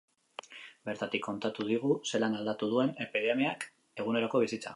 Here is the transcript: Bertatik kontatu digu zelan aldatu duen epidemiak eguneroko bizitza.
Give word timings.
Bertatik 0.89 1.23
kontatu 1.27 1.67
digu 1.67 1.93
zelan 2.13 2.39
aldatu 2.39 2.71
duen 2.73 2.95
epidemiak 3.07 3.69
eguneroko 4.05 4.45
bizitza. 4.47 4.69